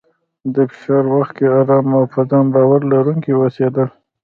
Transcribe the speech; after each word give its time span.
د 0.53 0.55
فشار 0.71 1.05
وخت 1.17 1.31
کې 1.37 1.45
ارام 1.59 1.87
او 1.97 2.03
په 2.13 2.21
ځان 2.29 2.45
باور 2.53 2.79
لرونکی 2.91 3.31
اوسېدل، 3.35 3.89